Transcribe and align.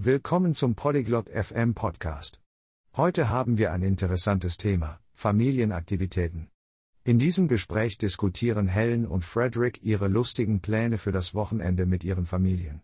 Willkommen 0.00 0.54
zum 0.54 0.76
Polyglot 0.76 1.28
FM 1.28 1.74
Podcast. 1.74 2.40
Heute 2.96 3.30
haben 3.30 3.58
wir 3.58 3.72
ein 3.72 3.82
interessantes 3.82 4.56
Thema, 4.56 5.00
Familienaktivitäten. 5.12 6.52
In 7.02 7.18
diesem 7.18 7.48
Gespräch 7.48 7.98
diskutieren 7.98 8.68
Helen 8.68 9.04
und 9.04 9.24
Frederick 9.24 9.82
ihre 9.82 10.06
lustigen 10.06 10.60
Pläne 10.60 10.98
für 10.98 11.10
das 11.10 11.34
Wochenende 11.34 11.84
mit 11.84 12.04
ihren 12.04 12.26
Familien. 12.26 12.80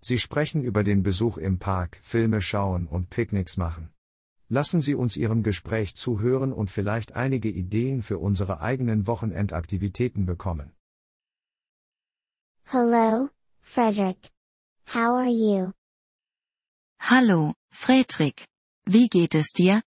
Sie 0.00 0.20
sprechen 0.20 0.62
über 0.62 0.84
den 0.84 1.02
Besuch 1.02 1.36
im 1.36 1.58
Park, 1.58 1.98
Filme 2.00 2.40
schauen 2.40 2.86
und 2.86 3.10
Picknicks 3.10 3.56
machen. 3.56 3.90
Lassen 4.48 4.80
Sie 4.80 4.94
uns 4.94 5.16
Ihrem 5.16 5.42
Gespräch 5.42 5.96
zuhören 5.96 6.52
und 6.52 6.70
vielleicht 6.70 7.16
einige 7.16 7.48
Ideen 7.48 8.02
für 8.02 8.18
unsere 8.18 8.60
eigenen 8.60 9.08
Wochenendaktivitäten 9.08 10.26
bekommen. 10.26 10.70
Hello, 12.66 13.30
Frederick. 13.62 14.30
How 14.86 15.16
are 15.16 15.28
you? 15.28 15.72
Hallo, 17.04 17.54
Fredrik. 17.72 18.46
Wie 18.86 19.08
geht 19.08 19.34
es 19.34 19.52
dir? 19.52 19.82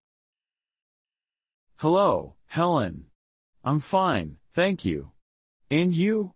Hello, 1.78 2.36
Helen. 2.48 3.10
I'm 3.64 3.80
fine, 3.80 4.38
thank 4.54 4.84
you. 4.84 5.12
And 5.72 5.94
you? 5.94 6.34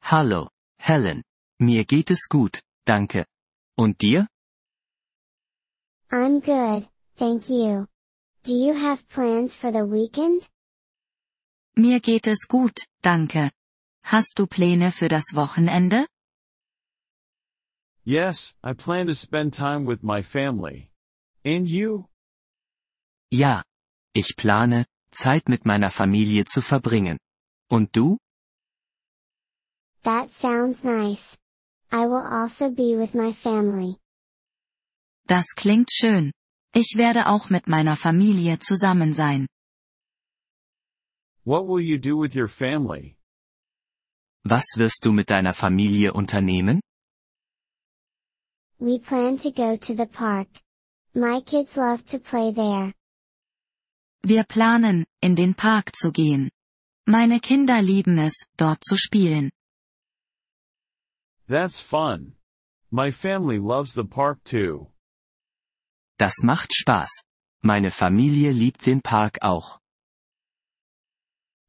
Hallo, 0.00 0.48
Helen. 0.78 1.22
Mir 1.58 1.84
geht 1.84 2.10
es 2.10 2.26
gut, 2.30 2.62
danke. 2.86 3.26
Und 3.76 4.00
dir? 4.00 4.28
I'm 6.10 6.40
good, 6.40 6.88
thank 7.18 7.50
you. 7.50 7.86
Do 8.42 8.54
you 8.54 8.72
have 8.72 9.06
plans 9.08 9.54
for 9.54 9.70
the 9.70 9.84
weekend? 9.84 10.48
Mir 11.76 12.00
geht 12.00 12.26
es 12.26 12.48
gut, 12.48 12.86
danke. 13.02 13.50
Hast 14.04 14.38
du 14.38 14.46
Pläne 14.46 14.90
für 14.90 15.08
das 15.08 15.34
Wochenende? 15.34 16.06
Yes, 18.04 18.54
I 18.64 18.72
plan 18.72 19.06
to 19.08 19.14
spend 19.14 19.52
time 19.52 19.84
with 19.84 20.02
my 20.02 20.22
family. 20.22 20.90
And 21.44 21.68
you? 21.68 22.06
Ja. 23.30 23.62
Ich 24.14 24.34
plane, 24.36 24.86
Zeit 25.12 25.48
mit 25.48 25.64
meiner 25.64 25.90
Familie 25.90 26.44
zu 26.44 26.62
verbringen. 26.62 27.18
Und 27.70 27.94
du? 27.94 28.18
That 30.02 30.32
sounds 30.32 30.82
nice. 30.82 31.36
I 31.92 32.06
will 32.06 32.26
also 32.26 32.70
be 32.70 32.96
with 32.96 33.14
my 33.14 33.32
family. 33.32 33.96
Das 35.26 35.54
klingt 35.54 35.90
schön. 35.92 36.32
Ich 36.74 36.94
werde 36.96 37.26
auch 37.26 37.50
mit 37.50 37.68
meiner 37.68 37.96
Familie 37.96 38.58
zusammen 38.58 39.12
sein. 39.12 39.46
What 41.44 41.66
will 41.68 41.80
you 41.80 41.98
do 41.98 42.16
with 42.20 42.34
your 42.34 42.48
family? 42.48 43.16
Was 44.44 44.64
wirst 44.76 45.04
du 45.04 45.12
mit 45.12 45.30
deiner 45.30 45.52
Familie 45.52 46.12
unternehmen? 46.12 46.80
We 48.80 48.98
plan 48.98 49.36
to 49.38 49.50
go 49.50 49.76
to 49.76 49.94
the 49.94 50.06
park. 50.06 50.48
My 51.14 51.40
kids 51.40 51.76
love 51.76 52.02
to 52.06 52.18
play 52.18 52.50
there. 52.50 52.94
Wir 54.22 54.44
planen, 54.44 55.04
in 55.20 55.34
den 55.34 55.54
Park 55.54 55.94
zu 55.94 56.10
gehen. 56.10 56.50
Meine 57.06 57.40
Kinder 57.40 57.82
lieben 57.82 58.18
es, 58.18 58.46
dort 58.56 58.82
zu 58.82 58.96
spielen. 58.96 59.50
That's 61.46 61.78
fun. 61.80 62.36
My 62.90 63.10
family 63.10 63.58
loves 63.58 63.92
the 63.92 64.04
park 64.04 64.44
too. 64.44 64.90
Das 66.18 66.42
macht 66.42 66.72
Spaß. 66.72 67.10
Meine 67.62 67.90
Familie 67.90 68.52
liebt 68.52 68.86
den 68.86 69.02
Park 69.02 69.38
auch. 69.42 69.78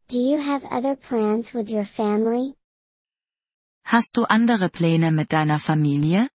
Do 0.08 0.18
you 0.18 0.38
have 0.40 0.64
other 0.72 0.96
plans 0.96 1.53
with 1.53 1.70
your 1.70 1.86
family? 1.86 2.56
Hast 3.86 4.16
du 4.16 4.23
andere 4.23 4.70
Pläne 4.70 5.12
mit 5.12 5.34
deiner 5.34 5.59
Familie? 5.59 6.30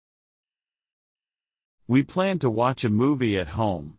We 1.88 2.03
plan 2.03 2.39
to 2.39 2.50
watch 2.50 2.86
a 2.86 2.89
movie 2.89 3.38
at 3.38 3.50
home. 3.50 3.98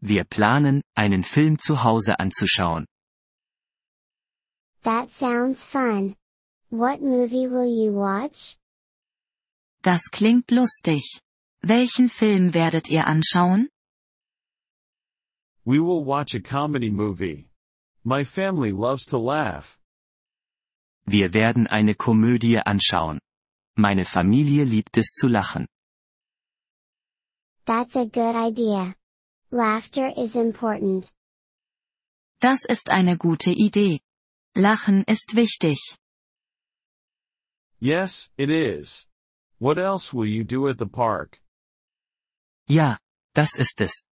Wir 0.00 0.24
planen, 0.24 0.82
einen 0.96 1.22
Film 1.24 1.58
zu 1.58 1.82
Hause 1.82 2.18
anzuschauen. 2.18 2.86
That 4.82 5.10
sounds 5.10 5.64
fun. 5.64 6.16
What 6.70 7.00
movie 7.00 7.46
will 7.48 7.66
you 7.66 7.92
watch? 7.92 8.56
Das 9.82 10.10
klingt 10.10 10.50
lustig. 10.50 11.20
Welchen 11.62 12.08
Film 12.08 12.54
werdet 12.54 12.88
ihr 12.88 13.06
anschauen? 13.06 13.68
We 15.64 15.80
will 15.80 16.04
watch 16.04 16.34
a 16.34 16.40
comedy 16.40 16.90
movie. 16.90 17.48
My 18.04 18.24
family 18.24 18.72
loves 18.72 19.04
to 19.06 19.18
laugh. 19.18 19.78
Wir 21.06 21.34
werden 21.34 21.66
eine 21.66 21.94
Komödie 21.94 22.58
anschauen. 22.58 23.20
Meine 23.76 24.04
Familie 24.04 24.64
liebt 24.64 24.96
es 24.96 25.12
zu 25.12 25.28
lachen. 25.28 25.66
That's 27.64 27.94
a 27.96 28.06
good 28.06 28.34
idea. 28.34 28.94
Laughter 29.50 30.12
is 30.16 30.34
important. 30.34 31.12
Das 32.40 32.64
ist 32.64 32.90
eine 32.90 33.16
gute 33.16 33.50
Idee. 33.50 34.00
Lachen 34.56 35.04
ist 35.04 35.36
wichtig. 35.36 35.96
Yes, 37.78 38.30
it 38.36 38.50
is. 38.50 39.06
What 39.58 39.78
else 39.78 40.12
will 40.12 40.26
you 40.26 40.42
do 40.44 40.68
at 40.68 40.78
the 40.78 40.86
park? 40.86 41.40
Ja, 42.68 42.98
das 43.34 43.56
ist 43.56 43.80
es. 43.80 44.02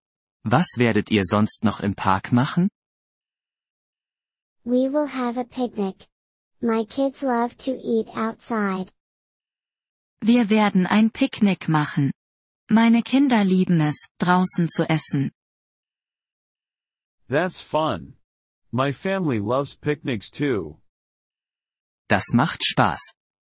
Was 0.45 0.79
werdet 0.79 1.11
ihr 1.11 1.25
sonst 1.25 1.65
noch 1.65 1.81
im 1.81 1.95
Park 1.95 2.33
machen? 2.33 2.71
We 4.65 4.93
will 4.93 5.07
have 5.07 5.39
a 5.39 5.45
picnic. 5.45 6.07
My 6.63 6.85
kids 6.85 7.23
love 7.23 7.57
to 7.65 7.73
eat 7.83 8.09
outside. 8.17 8.93
Wir 10.23 10.51
werden 10.51 10.87
ein 10.87 11.11
Picknick 11.11 11.69
machen. 11.69 12.13
Meine 12.73 13.03
Kinder 13.03 13.43
lieben 13.43 13.81
es, 13.81 14.07
draußen 14.19 14.69
zu 14.69 14.89
essen. 14.89 15.33
That's 17.29 17.61
fun. 17.61 18.17
My 18.71 18.93
family 18.93 19.39
loves 19.39 19.77
picnics 19.77 20.31
too. 20.31 20.81
Das 22.09 22.33
macht 22.33 22.65
Spaß. 22.65 23.01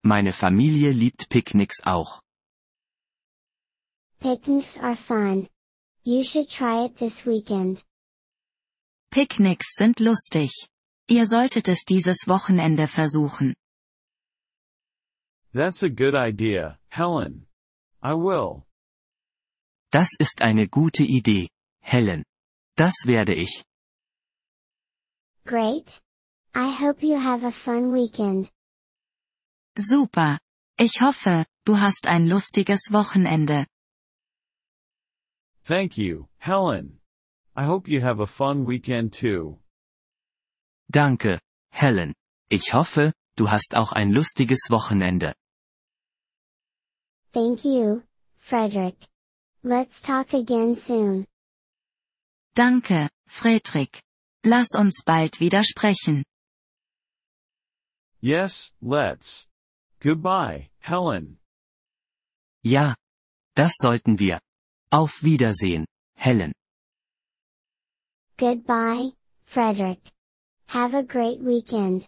Meine 0.02 0.32
Familie 0.32 0.92
liebt 0.92 1.28
Picknicks 1.28 1.82
auch. 1.84 2.22
Picnics 4.20 4.78
are 4.78 4.96
fun. 4.96 5.46
You 6.02 6.24
should 6.24 6.48
try 6.48 6.86
it 6.86 6.96
this 6.96 7.26
weekend. 7.26 7.84
Picknicks 9.10 9.74
sind 9.78 10.00
lustig. 10.00 10.50
Ihr 11.10 11.26
solltet 11.26 11.68
es 11.68 11.84
dieses 11.84 12.26
Wochenende 12.26 12.88
versuchen. 12.88 13.54
That's 15.52 15.82
a 15.82 15.90
good 15.90 16.14
idea, 16.14 16.78
Helen. 16.88 17.46
I 18.02 18.14
will. 18.14 18.64
Das 19.92 20.10
ist 20.18 20.40
eine 20.42 20.68
gute 20.68 21.02
Idee, 21.02 21.48
Helen. 21.80 22.24
Das 22.76 23.06
werde 23.06 23.34
ich. 23.34 23.64
Great. 25.44 26.00
I 26.54 26.70
hope 26.70 27.02
you 27.04 27.18
have 27.18 27.44
a 27.44 27.50
fun 27.50 27.92
weekend. 27.92 28.50
Super. 29.76 30.38
Ich 30.78 31.00
hoffe, 31.00 31.44
du 31.64 31.78
hast 31.78 32.06
ein 32.06 32.26
lustiges 32.26 32.92
Wochenende. 32.92 33.66
Thank 35.64 35.96
you, 35.96 36.26
Helen. 36.38 37.00
I 37.56 37.66
hope 37.66 37.88
you 37.90 38.00
have 38.00 38.20
a 38.20 38.26
fun 38.26 38.66
weekend 38.66 39.12
too. 39.12 39.60
Danke, 40.88 41.40
Helen. 41.70 42.14
Ich 42.48 42.74
hoffe, 42.74 43.12
du 43.36 43.50
hast 43.50 43.74
auch 43.74 43.92
ein 43.92 44.12
lustiges 44.12 44.70
Wochenende. 44.70 45.34
Thank 47.32 47.64
you, 47.64 48.02
Frederick. 48.38 48.96
Let's 49.62 50.00
talk 50.00 50.32
again 50.32 50.74
soon. 50.74 51.26
Danke, 52.54 53.10
Fredrik. 53.28 54.00
Lass 54.44 54.74
uns 54.74 55.02
bald 55.04 55.38
wieder 55.40 55.62
sprechen. 55.64 56.24
Yes, 58.20 58.72
let's. 58.80 59.48
Goodbye, 60.00 60.70
Helen. 60.78 61.38
Ja. 62.64 62.96
Das 63.54 63.72
sollten 63.76 64.18
wir. 64.18 64.40
Auf 64.90 65.22
Wiedersehen, 65.22 65.84
Helen. 66.14 66.52
Goodbye, 68.38 69.12
Frederick. 69.44 70.00
Have 70.68 70.94
a 70.94 71.02
great 71.02 71.44
weekend. 71.44 72.06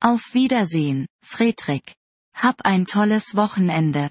Auf 0.00 0.34
Wiedersehen, 0.34 1.06
Fredrik. 1.22 1.94
Hab 2.34 2.62
ein 2.64 2.86
tolles 2.86 3.36
Wochenende. 3.36 4.10